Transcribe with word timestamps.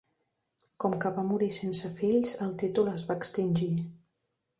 Com 0.83 0.95
que 1.03 1.11
va 1.17 1.25
morir 1.31 1.49
sense 1.57 1.91
fills, 1.99 2.31
el 2.45 2.55
títol 2.63 2.89
es 2.93 3.05
va 3.11 3.19
extingir. 3.25 3.69